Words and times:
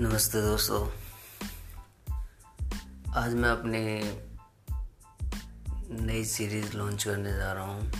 नमस्ते 0.00 0.42
दोस्तों। 0.42 0.90
आज 3.12 3.34
मैं 3.34 3.48
अपनी 3.48 4.00
नई 6.04 6.24
सीरीज़ 6.24 6.76
लॉन्च 6.76 7.04
करने 7.04 7.32
जा 7.32 7.52
रहा 7.52 7.64
हूँ। 7.64 7.92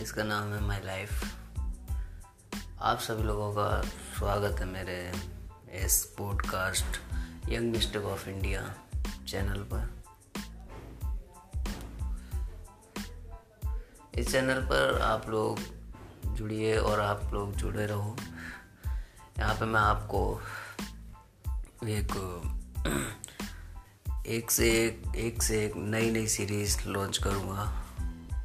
इसका 0.00 0.22
नाम 0.22 0.54
है 0.54 0.60
माय 0.60 0.82
लाइफ 0.84 1.36
आप 2.80 2.98
सभी 2.98 3.22
लोगों 3.22 3.52
का 3.52 3.82
स्वागत 4.18 4.58
है 4.58 4.64
मेरे 4.64 5.12
इस 5.84 6.14
podcast 6.18 7.00
young 7.48 7.72
mistake 7.72 8.04
of 8.04 8.28
India 8.28 8.74
channel 9.28 9.66
पर। 9.72 10.02
इस 14.14 14.32
चैनल 14.32 14.60
पर 14.60 15.02
आप 15.02 15.28
लोग 15.28 15.58
जुड़िए 16.26 16.76
और 16.78 17.00
आप 17.00 17.30
लोग 17.32 17.54
जुड़े 17.54 17.86
रहो। 17.86 18.16
यहाँ 19.38 19.54
पे 19.54 19.64
मैं 19.64 19.80
आपको 19.80 20.40
एक 21.84 22.12
एक 24.26 24.50
से 24.50 24.68
एक 24.70 25.16
एक 25.16 25.42
से 25.42 25.64
एक 25.66 25.72
नई 25.76 26.10
नई 26.10 26.26
सीरीज़ 26.26 26.88
लॉन्च 26.88 27.18
करूँगा। 27.18 27.82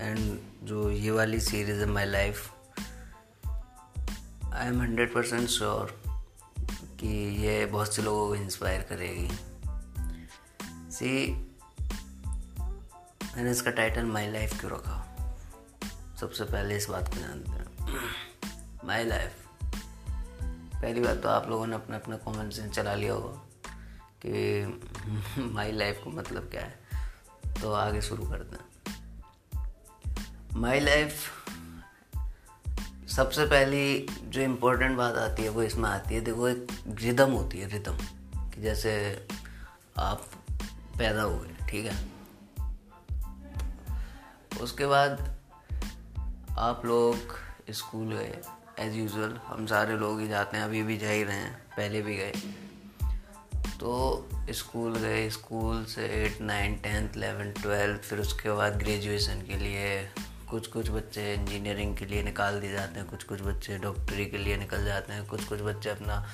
एंड 0.02 0.40
जो 0.63 0.91
ये 0.91 1.12
वाली 1.12 1.40
सीरीज़ 1.41 1.80
है 1.80 1.85
my 1.85 2.05
life 2.05 2.52
I 4.54 4.68
am 4.68 4.82
hundred 4.82 5.13
percent 5.13 5.49
sure 5.49 6.04
कि 6.99 7.41
ये 7.44 7.66
बहुत 7.66 7.96
से 7.96 8.02
लोगों 8.02 8.27
को 8.27 8.35
इंस्पायर 8.35 8.82
करेगी। 8.82 9.32
सी 10.91 11.34
मैंने 13.35 13.52
इसका 13.52 13.71
टाइटल 13.71 14.05
माई 14.05 14.32
लाइफ 14.32 14.60
क्यों 14.60 14.71
रखा? 14.71 14.98
सबसे 16.20 16.44
पहले 16.44 16.77
इस 16.77 16.90
बात 16.90 17.08
को 17.08 17.20
जानते 17.20 17.52
हैं। 17.52 17.68
माई 18.85 19.05
लाइफ 19.05 19.34
पहली 20.82 20.99
बात 20.99 21.18
तो 21.18 21.29
आप 21.29 21.49
लोगों 21.49 21.68
ने 21.68 21.76
अपना 21.76 21.96
अपना 21.96 22.18
कॉमन 22.18 22.49
सेंस 22.49 22.76
चला 22.76 22.93
लिया 22.93 23.13
होगा 23.13 23.41
कि 24.26 24.65
माई 25.41 25.71
लाइफ 25.71 26.01
को 26.04 26.10
मतलब 26.10 26.49
क्या 26.49 26.62
है। 26.62 26.79
तो 27.62 27.74
आगे 27.74 28.01
शुरू 28.01 28.24
करते 28.24 28.55
हैं। 28.55 28.71
माई 30.55 30.79
लाइफ 30.79 31.13
सबसे 33.07 33.46
पहली 33.46 34.07
जो 34.24 34.41
इम्पोर्टेंट 34.41 34.98
बात 34.98 35.15
आती 35.15 35.43
है 35.43 35.49
वो 35.49 35.63
इसमें 35.63 35.90
आती 35.90 36.15
है। 36.15 36.21
देखो, 36.21 36.48
एक 36.48 36.68
रिदम 36.87 37.32
होती 37.32 37.59
है 37.59 37.68
रिदम 37.68 37.98
कि 38.49 38.62
जैसे 38.62 39.27
आप 39.98 40.29
पैदा 40.98 41.21
हुए, 41.21 41.49
ठीक 41.70 41.85
है? 41.85 42.05
उसके 44.62 44.85
बाद 44.85 45.37
आप 46.57 46.85
लोग 46.85 47.40
स्कूल 47.70 48.13
गए। 48.13 48.41
एज़ 48.80 48.96
यूज़ुअल 48.96 49.40
हम 49.48 49.66
सारे 49.66 49.98
लोग 49.98 50.20
ही 50.20 50.27
जाते 50.27 50.58
हैं, 50.58 50.64
अभी 50.64 50.84
भी 50.84 50.98
जा 50.98 51.10
ही 51.10 51.24
रहे 51.24 51.36
हैं, 51.36 51.54
पहले 51.77 52.02
भी 52.02 52.16
गए। 52.16 52.34
तो 53.80 54.30
स्कूल 54.50 54.96
गए, 54.96 55.30
स्कूल 55.30 55.86
से 55.86 56.05
eight, 56.05 56.41
nine, 56.41 56.76
tenth 56.76 57.10
eleven 57.18 57.52
twelfth, 57.52 58.02
फिर 58.02 58.20
उसके 58.20 58.52
बाद 58.52 58.77
ग्रेजुएशन 58.77 59.42
के 59.42 59.58
लिए 59.58 60.10
कुछ 60.49 60.68
कुछ 60.68 60.90
बच्चे 60.90 61.34
इंजीनियरिंग 61.34 61.98
के 61.98 62.05
लिए 62.05 62.24
निकाल 62.24 62.62
दिए 62.62 62.72
जाते 62.72 62.99
हैं 62.99 63.10
कुछ 63.10 63.24
कुछ 63.24 63.42
बच्चे 63.42 63.77
डॉक्टरी 63.77 64.25
के 64.25 64.38
लिए 64.38 64.58
निकल 64.58 64.86
जाते 64.86 65.14
हैं 65.14 65.25
कुछ 65.25 65.44
कुछ 65.44 65.62
बच्चे 65.62 65.90
अपना 65.90 66.28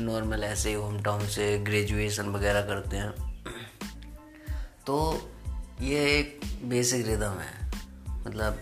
नॉर्मल 0.00 0.44
ऐसे 0.44 0.68
ही 0.68 0.74
होम 0.74 1.02
टाउन 1.02 1.26
से 1.26 1.58
ग्रेजुएशन 1.58 2.26
वगैरह 2.26 2.62
करते 2.62 2.96
हैं। 2.96 3.44
तो 4.86 5.28
ये 5.80 6.18
एक 6.18 6.40
बेसिक 6.64 7.06
रिदम 7.06 7.32
है। 7.32 7.72
मतलब 8.08 8.60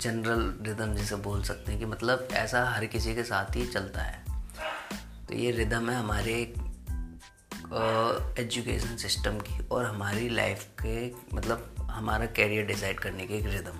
जनरल 0.00 0.42
रिदम 0.62 0.94
जिसे 0.94 1.16
बोल 1.16 1.42
सकते 1.42 1.72
हैं 1.72 1.80
कि 1.80 1.86
मतलब 1.86 2.28
ऐसा 2.32 2.64
हर 2.70 2.86
किसी 2.86 3.14
के 3.14 3.22
साथ 3.24 3.56
ही 3.56 3.66
चलता 3.66 4.02
है। 4.02 4.22
तो 5.26 5.34
ये 5.34 5.50
रिदम 5.50 5.90
है 5.90 5.96
हमारे 5.96 6.34
एजुकेशन 8.38 8.96
सिस्टम 8.96 9.38
की 9.38 9.58
और 9.68 9.84
हमारी 9.84 10.28
लाइफ 10.28 10.66
के 10.82 11.36
मतलब 11.36 11.74
हमारा 11.80 12.26
कैरियर 12.26 12.66
डिसाइड 12.66 13.00
करने 13.00 13.26
की 13.26 13.34
एक 13.34 13.46
रिदम 13.46 13.78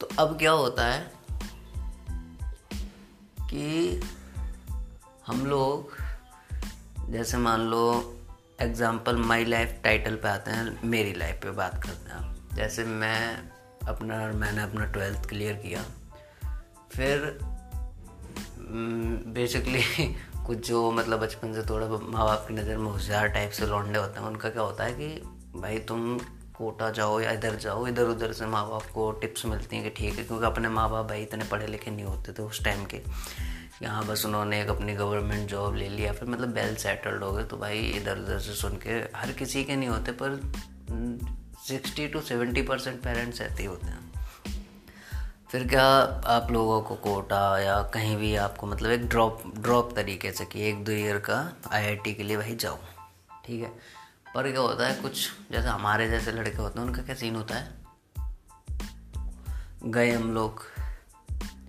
तो 0.00 0.08
अब 0.18 0.36
क्या 0.38 0.50
होता 0.52 0.86
है 0.86 1.00
कि 3.40 4.00
हम 5.26 5.44
लोग, 5.46 5.96
जैसे 7.10 7.38
मान 7.38 7.60
लो 7.60 7.84
एग्ज़ाम्पल 8.60 9.16
माई 9.22 9.44
लाइफ 9.44 9.80
टाइटल 9.84 10.16
पे 10.16 10.28
आते 10.28 10.50
हैं, 10.50 10.80
मेरी 10.84 11.12
लाइफ 11.12 11.40
पे 11.42 11.50
बात 11.52 11.82
करते 11.84 12.12
हैं। 12.12 12.56
जैसे 12.56 12.84
मैं 12.84 13.50
अपना 13.88 14.16
मैंने 14.34 14.62
अपना 14.62 14.84
ट्वेल्थ 14.86 15.28
क्लियर 15.28 15.54
किया। 15.56 15.84
फिर 16.92 17.38
बेसिकली 19.34 19.82
कुछ 20.46 20.66
जो 20.68 20.90
मतलब 20.92 21.20
बचपन 21.20 21.52
से 21.52 21.62
थोड़ा 21.62 21.86
माँ 21.88 22.24
बाप 22.24 22.44
की 22.48 22.54
नज़र 22.54 22.76
में 22.76 22.90
होशियार 22.90 23.28
टाइप 23.28 23.50
से 23.50 23.66
लौंडे 23.66 23.98
होते 23.98 24.20
हैं, 24.20 24.26
उनका 24.26 24.48
क्या 24.48 24.62
होता 24.62 24.84
है 24.84 24.92
कि, 24.92 25.08
भाई 25.56 25.78
तुम 25.78 26.18
कोटा 26.54 26.90
जाओ 26.90 27.18
या 27.20 27.30
इधर 27.30 27.54
जाओ 27.56 27.86
इधर 27.86 28.08
उधर 28.08 28.32
से 28.32 28.46
माँ 28.46 28.66
बाप 28.68 28.90
को 28.94 29.10
टिप्स 29.12 29.44
मिलती 29.46 29.76
हैं 29.76 29.84
कि 29.84 29.90
ठीक 29.92 30.18
है, 30.18 30.24
क्योंकि 30.24 30.46
अपने 30.46 30.68
माँ 30.68 30.88
बाप 30.90 31.08
भाई 31.08 31.22
इतने 31.22 31.44
पढ़े 31.44 31.66
लिखे 31.66 31.90
नहीं 31.90 32.04
होते 32.04 32.32
थे 32.32 32.42
उस 32.42 32.62
टाइम 32.64 32.84
के। 32.84 33.00
यहाँ 33.82 34.04
बस 34.06 34.24
उन्होंने 34.26 34.60
एक 34.62 34.68
अपनी 34.68 34.94
गवर्नमेंट 34.94 35.48
जॉब 35.50 35.74
ले 35.76 35.88
लिया 35.88 36.12
फिर 36.12 36.28
मतलब 36.28 36.54
वेल 36.54 36.74
सेटल्ड 36.76 37.22
हो 37.24 37.32
गए 37.32 37.44
तो 37.44 37.56
भाई 37.56 37.80
इधर 37.90 38.18
उधर 38.18 38.38
से 38.38 38.54
सुन 38.54 38.76
के 38.86 38.90
हर 39.16 39.32
किसी 39.32 39.64
के 39.64 39.76
नहीं 39.76 39.88
होते, 39.88 40.12
पर 40.12 40.40
sixty 41.68 42.08
to 42.08 42.20
seventy 42.20 42.62
percent 42.62 43.02
parents 43.02 43.40
ऐसे 43.40 43.62
ही 43.62 43.64
होते 43.64 43.86
हैं। 43.86 44.12
फिर 45.50 45.68
क्या 45.68 45.86
आप 46.26 46.48
लोगों 46.50 46.82
को 46.82 46.94
कोटा 46.94 47.58
या 47.58 47.82
कहीं 47.82 48.16
भी 48.16 48.36
आपको 48.36 48.66
मतलब 48.66 48.90
एक 48.90 49.06
ड्रॉप 49.06 49.42
ड्रॉप 49.58 49.96
तरीके 49.96 50.32
से 50.32 50.44
कि 50.44 50.62
एक, 50.62 50.84
दो 50.84 50.92
ईयर 50.92 51.18
का 51.18 51.56
आईआईटी 51.72 52.14
के 52.14 52.22
लिए 52.22 52.36
भाई 52.36 52.56
जाओ। 52.56 52.78
ठीक 53.44 53.62
है? 53.62 53.68
पर 54.34 54.50
क्या 54.50 54.60
होता 54.60 54.86
है, 54.86 55.02
कुछ 55.02 55.30
जैसे 55.52 55.68
हमारे 55.68 56.08
जैसे 56.08 56.32
लड़के 56.32 56.56
होते 56.56 56.80
हैं, 56.80 56.86
उनका 56.86 57.02
क्या 57.02 57.14
सीन 57.14 57.36
होता 57.36 57.54
है? 57.54 57.74
गए 59.84 60.10
हम 60.10 60.34
लोग, 60.34 60.62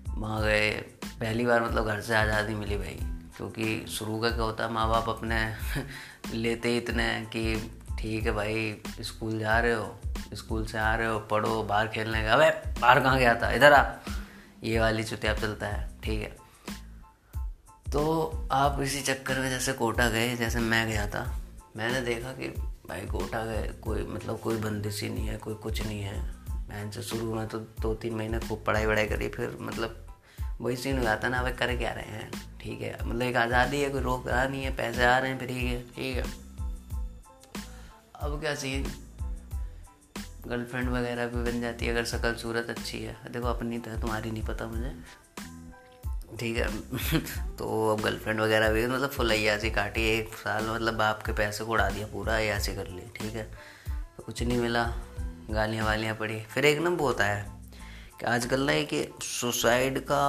वहाँ 0.09 0.44
गए, 0.44 0.72
पहली 1.06 1.45
बार 1.45 1.63
मतलब 1.63 1.85
घर 1.85 2.01
से 2.01 2.16
आज़ादी 2.16 2.56
मिली 2.56 2.77
भाई। 2.77 3.00
क्योंकि 3.38 3.85
शुरू 3.89 4.22
का 4.22 4.29
क्या 4.29 4.44
होता 4.44 4.63
है, 4.63 4.72
माँ 4.72 4.89
बाप 4.89 5.09
अपने 5.09 5.56
लेते 6.33 6.69
ही 6.69 6.77
इतने 6.77 7.22
कि 7.22 7.72
ठीक 8.06 8.26
है 8.26 8.32
भाई, 8.32 8.82
स्कूल 9.02 9.40
जा 9.40 9.60
रहे 9.60 9.74
हो, 9.74 10.00
स्कूल 10.34 10.66
से 10.66 10.78
आ 10.78 10.96
रहे 10.96 11.08
हो, 11.08 11.20
पढ़ो, 11.20 11.64
बाहर 11.64 11.88
खेलने 11.88 12.24
का 12.24 12.34
अबे, 12.34 12.50
बाहर 12.82 13.00
कहाँ 13.00 13.20
गया 13.20 13.34
था? 13.36 13.52
इधर 13.52 13.74
आ। 13.74 13.84
ये 14.64 14.80
वाली 14.80 15.04
चुतियाब 15.04 15.38
चलता 15.38 15.68
है, 15.68 15.90
ठीक 16.04 16.22
है। 16.22 16.36
तो 17.92 18.48
आप 18.52 18.82
इसी 18.82 19.02
चक्कर 19.02 19.40
में 19.40 19.50
जैसे 19.50 19.74
कोटा 19.74 20.10
गए, 20.10 20.36
जैसे 20.36 20.60
मैं 20.60 20.88
गया 20.88 21.08
था, 21.08 21.42
मैंने 21.78 22.02
देखा 22.02 22.32
कि 22.32 22.48
भाई 22.88 23.02
कोटा 23.02 23.46
गए, 23.46 23.68
कोई 23.82 24.04
मतलब 24.04 24.40
कोई 24.40 24.58
बंदिश 24.58 25.04
ही 25.04 25.10
नहीं 25.10 25.28
है, 25.28 25.38
कोई 25.38 25.56
कुछ 25.56 25.86
नहीं 25.86 26.02
है। 26.02 26.22
मैं 26.70 26.92
से 26.92 27.02
शुरू 27.02 27.34
में 27.36 27.48
तो 27.48 27.60
दो 27.60 27.94
तीन 27.96 28.16
महीने 28.16 28.40
खूब 28.40 28.64
पढ़ाई 28.68 28.86
वढ़ाई 28.86 29.06
करी, 29.06 29.28
फिर 29.28 29.58
मतलब 29.62 30.06
वही 30.62 30.76
सीन 30.76 30.98
हो 30.98 31.04
जाता 31.04 31.30
ना 31.30 31.44
भाई 31.44 31.52
कर 31.52 31.76
क्या 31.76 31.94
रहे 31.94 32.06
हैं, 32.06 32.32
ठीक 32.62 32.82
है। 32.82 32.98
मतलब 33.06 33.22
एक 33.22 33.36
आज़ादी 33.36 33.82
है, 33.82 33.90
कोई 33.90 34.02
रोक 34.02 34.28
रहा 34.28 34.48
नहीं 34.48 34.64
है, 34.64 34.76
पैसे 34.76 35.06
आ 35.06 35.18
रहे 35.18 35.32
हैं, 35.32 35.40
फिर 35.40 35.50
है 35.50 35.82
ठीक 35.82 36.18
है। 36.18 36.44
अब 38.25 38.40
क्या 38.40 38.56
सीन 38.56 38.94
गर्लफ्रेंड 40.47 40.90
वगैरह 40.90 41.28
भी 41.28 41.52
बन 41.52 41.62
जाती 41.62 41.86
है, 41.86 41.91
अगर 41.91 42.06
शक्ल 42.06 42.36
सूरत 42.36 42.69
अच्छी 42.69 43.02
है। 43.02 43.18
देखो, 43.31 43.47
अपनी 43.47 43.80
तो 43.80 43.97
तुम्हारी 43.97 44.31
नहीं 44.31 44.44
पता 44.44 44.68
मुझे। 44.68 44.96
ठीक 46.40 46.58
है। 46.58 46.78
तो 47.56 47.90
अब 47.90 48.02
गर्लफ्रेंड 48.02 48.40
वगैरह 48.40 48.69
भी 48.69 48.88
मतलब 48.88 49.09
फुल 49.09 49.31
अयासी 49.31 49.72
काटी, 49.72 50.02
एक 50.02 50.34
साल 50.34 50.69
मतलब 50.69 50.94
बाप 50.94 51.24
के 51.24 51.31
पैसे 51.31 51.63
को 51.63 51.72
उड़ा 51.72 51.90
दिया 51.90 52.08
पूरा 52.08 52.36
अयासी 52.36 52.75
कर 52.75 52.88
ली 52.88 53.02
ठीक 53.02 53.36
है? 53.36 53.44
तो 54.18 54.24
कुछ 54.24 54.44
नहीं 54.44 54.57
मिला, 54.57 54.94
गालियाँ 55.52 55.86
वालियाँ 55.86 56.16
पड़ी। 56.16 56.40
फिर 56.40 56.66
एक 56.66 56.80
नंबर 56.80 57.01
होता 57.01 57.25
है 57.25 57.51
कि 58.19 58.25
आजकल 58.25 58.62
ना 58.62 58.83
कि 58.83 59.13
सुसाइड 59.22 60.00
का 60.00 60.24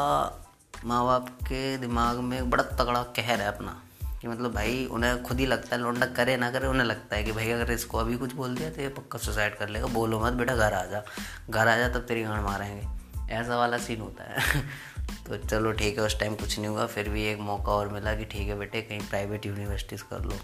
माँ 0.84 1.04
बाप 1.04 1.28
के 1.28 1.78
दिमाग 1.78 2.16
में 2.16 2.50
बड़ा 2.50 2.64
तगड़ा 2.64 3.02
कहर 3.02 3.40
है 3.40 3.48
अपना। 3.48 3.82
कि 4.20 4.28
मतलब 4.28 4.52
भाई 4.52 4.86
उन्हें 4.86 5.22
खुद 5.22 5.40
ही 5.40 5.46
लगता 5.46 5.76
है 5.76 5.82
लौंडा 5.82 6.06
करे 6.06 6.36
ना 6.36 6.50
करे 6.50 6.66
उन्हें 6.66 6.84
लगता 6.84 7.16
है 7.16 7.24
कि 7.24 7.32
भाई 7.32 7.50
अगर 7.50 7.72
इसको 7.72 7.98
अभी 7.98 8.16
कुछ 8.16 8.32
बोल 8.32 8.54
दिया 8.54 8.70
तो 8.70 8.82
ये 8.82 8.88
पक्का 8.88 9.18
सुसाइड 9.18 9.58
कर 9.58 9.68
लेगा। 9.68 9.86
बोलो 9.86 10.20
मत 10.20 10.32
बेटा, 10.32 10.56
घर 10.56 10.72
आ 10.72 10.84
जा। 10.84 11.04
घर 11.50 11.68
आ 11.68 11.76
जा 11.76 11.88
तब 11.88 12.00
तेरी 12.00 12.22
गांड 12.22 12.42
मारेंगे। 12.44 12.96
ऐसा 13.34 13.56
वाला 13.56 13.78
सीन 13.78 14.00
होता 14.00 14.24
है। 14.24 14.60
तो 15.26 15.36
चलो 15.36 15.72
ठीक 15.72 15.98
है, 15.98 16.04
उस 16.04 16.20
टाइम 16.20 16.34
कुछ 16.34 16.58
नहीं 16.58 16.68
हुआ। 16.68 16.86
फिर 16.86 17.08
भी 17.08 17.24
एक 17.24 17.38
मौका 17.38 17.72
और 17.72 17.88
मिला 17.88 18.14
कि 18.14 18.24
ठीक 18.24 18.48
है 18.48 18.58
बेटे, 18.58 18.82
कहीं 18.82 19.00
प्राइवेट 19.00 19.46
यूनिवर्सिटीज़ 19.46 20.02
कर 20.02 20.24
लो। 20.24 20.36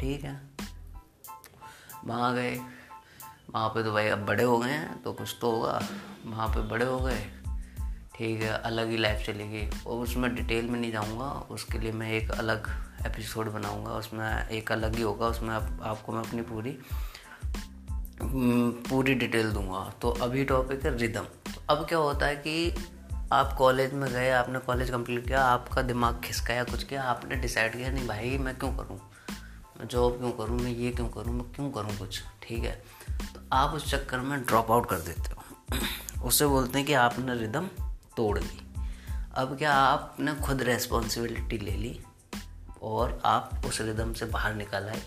ठीक 0.00 0.24
है। 0.24 0.40
वहाँ 2.04 2.34
गए। 2.34 2.54
वहाँ 3.54 3.68
पे 3.68 3.82
तो 3.82 3.92
भाई 3.92 4.08
अब 4.08 4.26
बड़े 4.26 4.44
हो 4.44 4.58
गए 4.58 4.70
हैं 4.70 5.02
तो 5.02 5.12
कुछ 5.12 5.36
तो 5.40 5.50
होगा। 5.50 5.82
वहाँ 6.26 6.48
पे 6.48 6.60
बड़े 6.60 6.86
हो 6.86 6.98
गए। 6.98 7.26
ठीक 8.18 8.42
है, 8.42 8.50
अलग 8.50 8.90
ही 8.90 8.96
लाइफ 8.96 9.26
चलेगी 9.26 9.84
और 9.86 10.02
उसमें 10.02 10.34
डिटेल 10.34 10.68
में 10.68 10.80
नहीं 10.80 10.92
जाऊँगा। 10.92 11.46
उसके 11.50 11.78
लिए 11.78 11.92
मैं 11.92 12.10
एक 12.10 12.30
अलग 12.30 12.84
एपिसोड 13.06 13.52
बनाऊँगा 13.52 13.90
उसमें 13.90 14.48
एक 14.48 14.72
अलग 14.72 14.94
ही 14.96 15.02
होगा 15.02 15.26
उसमें 15.26 15.54
आप, 15.54 15.80
आपको 15.82 16.12
मैं 16.12 16.20
अपनी 16.20 16.42
पूरी 16.42 16.78
हम्म, 18.22 18.70
पूरी 18.70 19.14
डिटेल 19.14 19.52
दूँगा। 19.52 19.92
तो 20.02 20.10
अभी 20.10 20.44
टॉपिक 20.44 20.84
है 20.84 20.96
रिदम 20.98 21.22
तो 21.22 21.62
अब 21.70 21.86
क्या 21.88 21.98
होता 21.98 22.26
है 22.26 22.36
कि 22.36 22.74
आप 23.32 23.52
कॉलेज 23.52 23.92
में 23.92 24.10
गए 24.10 24.30
आपने 24.30 24.58
कॉलेज 24.58 24.90
कंप्लीट 24.90 25.26
किया 25.26 25.44
आपका 25.44 25.82
दिमाग 25.82 26.20
खिसकाया 26.24 26.64
कुछ 26.64 26.84
किया 26.84 27.02
आपने 27.02 27.36
डिसाइड 27.36 27.76
किया 27.76 27.90
नहीं 27.90 28.08
भाई 28.08 28.38
मैं 28.38 28.56
क्यों 28.58 28.72
करूँ? 28.76 28.98
मैं 29.80 29.88
जॉब 29.88 30.18
क्यों 30.18 30.30
करूँ? 30.30 30.58
मैं 30.58 30.72
ये 30.72 30.90
क्यों 30.90 31.08
करूँ? 31.08 31.34
मैं 31.34 31.52
क्यों 31.52 31.70
करूँ 31.70 31.96
कुछ? 31.96 32.22
ठीक 32.42 32.64
है? 32.64 32.84
तो 33.34 33.40
आप 33.52 33.70
उस 33.70 33.90
चक्कर 33.90 34.18
में 34.18 34.44
ड्रॉप 34.44 34.70
आउट 34.70 34.90
कर 34.90 34.98
देते 34.98 35.22
हो। 35.22 35.42
उससे 36.24 36.46
बोलते 36.46 36.78
हैं 36.78 36.86
कि 36.86 36.94
आपने 36.94 37.38
रिदम 37.38 37.66
तोड़ 38.16 38.38
दी 38.38 38.60
अब 39.34 39.58
क्या 39.58 39.74
आपने 39.74 40.34
खुद 40.34 40.62
रेस्पॉन्सिबिलिटी 40.62 41.58
ले 41.58 41.70
ली? 41.70 42.00
और 42.84 43.22
आप 43.24 43.62
उस 43.66 43.80
रिदम 43.80 44.12
से 44.12 44.26
बाहर 44.26 44.54
निकल 44.54 44.88
आए 44.88 45.02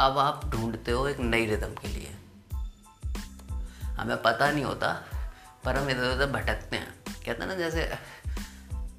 अब 0.00 0.18
आप 0.18 0.46
ढूंढते 0.46 0.92
हो 0.92 1.08
एक 1.08 1.20
नई 1.20 1.46
रिदम 1.46 1.74
के 1.74 1.88
लिए। 1.88 2.16
हमें 3.86 4.22
पता 4.22 4.50
नहीं 4.50 4.64
होता, 4.64 5.04
पर 5.64 5.76
हम 5.76 5.90
इधर 5.90 6.14
उधर 6.14 6.26
भटकते 6.26 6.76
हैं। 6.76 6.94
कहते 7.08 7.30
हैं 7.30 7.46
ना, 7.46 7.54
जैसे 7.54 7.94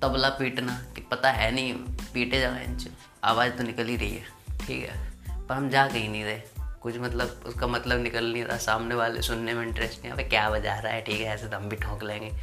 तबला 0.02 0.30
पीटना, 0.30 0.84
कि 0.96 1.02
पता 1.02 1.32
है 1.32 1.52
नहीं, 1.52 1.74
पीटे 2.14 2.40
जा 2.40 2.58
इंच, 2.58 2.88
आवाज़ 3.24 3.52
तो 3.52 3.64
निकल 3.64 3.86
ही 3.86 3.96
रही 3.96 4.16
है, 4.16 4.24
ठीक 4.68 4.90
है। 4.90 5.12
पर 5.48 5.56
हम 5.56 5.70
जा 5.70 5.88
कहीं 5.88 6.10
नहीं 6.10 6.24
रहे। 6.24 6.42
कुछ 6.60 6.98
मतलब 6.98 7.44
उसका 7.46 7.68
मतलब 7.68 8.00
निकल 8.00 8.26
नहीं 8.26 8.44
रहा। 8.44 8.58
सामने 8.58 8.96
वाले 8.96 9.22
सुनने 9.22 9.54
में 9.54 9.68
इंटरेस्ट 9.68 10.06
नहीं 10.06 10.14
है 10.14 10.24
क्या 10.24 10.50
बजा 10.50 10.80
रहा 10.80 10.94
है? 10.94 11.02
ठीक 11.02 11.22
है, 11.22 11.26
ऐसे 11.26 11.48
तो 11.48 11.58
हम 11.58 11.70
भी 11.70 11.76
ठोक 11.76 12.04
लेंगे। 12.04 12.42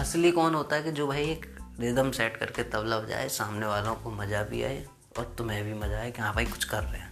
असली 0.00 0.30
कौन 0.30 0.54
होता 0.54 0.76
है 0.76 0.82
कि 0.82 0.92
जो 0.92 1.06
भाई 1.06 1.24
एक 1.24 1.55
रिदम 1.80 2.10
सेट 2.10 2.36
करके 2.36 2.62
तबला 2.62 2.98
बजाए 2.98 3.28
सामने 3.28 3.66
वालों 3.66 3.94
को 3.94 4.10
मज़ा 4.10 4.42
भी 4.42 4.62
आए 4.62 4.84
और 5.18 5.34
तुम्हें 5.38 5.64
भी 5.64 5.74
मज़ा 5.74 5.98
आए 5.98 6.10
कि 6.10 6.22
हाँ 6.22 6.34
भाई 6.34 6.44
कुछ 6.44 6.64
कर 6.64 6.82
रहे 6.82 7.00
हैं। 7.00 7.10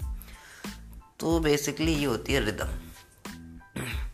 तो 1.20 1.38
बेसिकली 1.40 1.94
ये 1.94 2.04
होती 2.04 2.32
है 2.32 2.44
रिदम। 2.44 2.68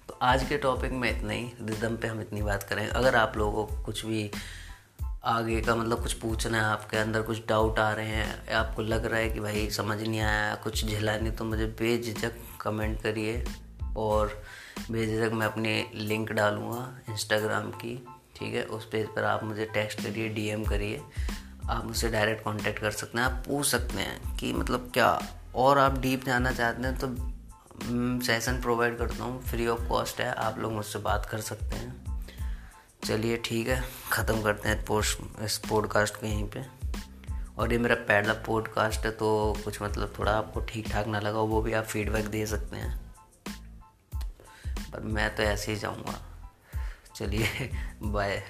तो 0.08 0.18
आज 0.22 0.48
के 0.48 0.58
टॉपिक 0.58 0.92
में 0.92 1.18
इतना 1.18 1.32
ही। 1.32 1.52
रिदम 1.62 1.96
पे 1.96 2.08
हम 2.08 2.20
इतनी 2.20 2.42
बात 2.42 2.62
करें। 2.62 2.86
अगर 2.88 3.16
आप 3.16 3.36
लोगों 3.36 3.66
को 3.66 3.82
कुछ 3.82 4.04
भी 4.06 4.30
आगे 5.24 5.60
का 5.60 5.74
मतलब 5.76 6.02
कुछ 6.02 6.12
पूछना 6.12 6.58
है, 6.58 6.64
आपके 6.64 6.96
अंदर 6.96 7.22
कुछ 7.22 7.46
डाउट 7.48 7.78
आ 7.78 7.92
रहे 7.92 8.06
हैं, 8.06 8.52
आपको 8.52 8.82
लग 8.82 9.04
रहा 9.04 9.20
है 9.20 9.30
कि 9.30 9.40
भाई 9.40 9.68
समझ 9.70 10.00
नहीं 10.00 10.20
आया, 10.20 10.54
कुछ 10.54 10.84
झिला 10.84 11.16
नहीं 11.18 11.32
तो 11.32 11.44
मुझे 11.44 11.66
बेझिझक 11.78 12.32
कमेंट 12.60 13.02
करिए 13.02 13.44
और 13.96 14.42
बेझिझक 14.90 15.32
मैं 15.32 15.46
अपनी 15.46 15.84
लिंक 15.94 16.32
डालूँगा 16.32 17.00
इंस्टाग्राम 17.08 17.70
की। 17.70 17.94
ठीक 18.40 18.54
है? 18.54 18.62
उस 18.62 18.88
पेज 18.88 19.06
पर 19.06 19.24
आप 19.24 19.44
मुझे 19.44 19.64
टेक्स्ट 19.64 20.02
करिए 20.02 20.28
डीएम 20.28 20.64
करिए। 20.64 21.02
आप 21.70 21.84
मुझसे 21.84 22.08
डायरेक्ट 22.08 22.44
कांटेक्ट 22.44 22.78
कर 22.78 22.90
सकते 22.90 23.18
हैं। 23.18 23.24
आप 23.24 23.32
पूछ 23.32 23.66
सकते 23.66 23.98
हैं 23.98 24.36
कि 24.36 24.52
मतलब 24.52 24.90
क्या? 24.94 25.22
और 25.54 25.78
आप 25.78 25.98
डीप 25.98 26.24
जाना 26.24 26.52
चाहते 26.52 26.82
हैं 26.82 26.98
तो 26.98 27.06
सेशन 28.24 28.52
हम्म, 28.52 28.62
प्रोवाइड 28.62 28.98
करता 28.98 29.24
हूँ। 29.24 29.42
फ्री 29.42 29.66
ऑफ़ 29.66 29.88
कॉस्ट 29.88 30.20
है। 30.20 30.32
आप 30.32 30.58
लोग 30.58 30.72
मुझसे 30.72 30.98
बात 30.98 31.26
कर 31.26 31.40
सकते 31.40 31.76
हैं। 31.76 32.24
चलिए 33.04 33.36
ठीक 33.36 33.68
है। 33.68 33.84
ख़त्म 34.12 34.42
करते 34.42 34.68
हैं 34.68 34.84
पोस्ट 34.84 35.42
इस 35.42 35.58
पॉडकास्ट 35.58 36.16
को 36.16 36.26
यहीं 36.26 36.48
पे। 36.48 36.64
और 37.58 37.72
ये 37.72 37.78
मेरा 37.78 37.94
पहला 37.94 38.32
पॉडकास्ट 38.32 39.00
है 39.00 39.10
तो 39.10 39.58
कुछ 39.64 39.82
मतलब 39.82 40.14
थोड़ा 40.18 40.32
आपको 40.32 40.60
ठीक 40.60 40.90
ठाक 40.90 41.06
ना 41.06 41.20
लगा 41.20 41.40
वो 41.40 41.62
भी 41.62 41.72
आप 41.72 41.84
फीडबैक 41.84 42.26
दे 42.26 42.46
सकते 42.46 42.76
हैं। 42.76 43.14
पर 44.92 45.00
मैं 45.00 45.36
तो 45.36 45.42
ऐसे 45.42 45.72
ही 45.72 45.78
जाऊँगा। 45.78 46.29
चलिए 47.20 47.70
बाय 48.02 48.42